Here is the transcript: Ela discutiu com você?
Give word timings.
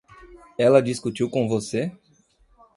Ela 0.57 0.81
discutiu 0.81 1.29
com 1.29 1.47
você? 1.47 1.91